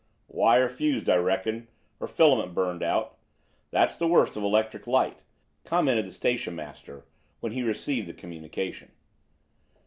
"Wire 0.29 0.67
fused, 0.67 1.07
I 1.11 1.17
reckon, 1.17 1.67
or 1.99 2.07
filament 2.07 2.55
burnt 2.55 2.81
out. 2.81 3.19
That's 3.69 3.95
the 3.97 4.07
worst 4.07 4.35
of 4.35 4.41
electric 4.41 4.87
light," 4.87 5.23
commented 5.63 6.07
the 6.07 6.11
station 6.11 6.55
master 6.55 7.05
when 7.39 7.51
he 7.51 7.61
received 7.61 8.07
the 8.07 8.13
communication. 8.13 8.93